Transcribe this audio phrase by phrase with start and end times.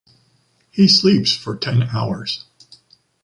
[0.71, 2.45] He sleeps for ten hours.